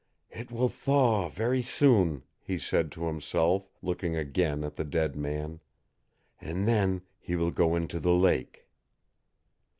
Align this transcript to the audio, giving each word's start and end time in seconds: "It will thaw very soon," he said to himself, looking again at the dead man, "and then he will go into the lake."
"It 0.31 0.51
will 0.51 0.67
thaw 0.67 1.29
very 1.29 1.61
soon," 1.61 2.23
he 2.41 2.57
said 2.57 2.91
to 2.93 3.05
himself, 3.05 3.69
looking 3.83 4.15
again 4.15 4.63
at 4.63 4.75
the 4.75 4.83
dead 4.83 5.15
man, 5.15 5.59
"and 6.41 6.67
then 6.67 7.03
he 7.19 7.35
will 7.35 7.51
go 7.51 7.75
into 7.75 7.99
the 7.99 8.11
lake." 8.15 8.65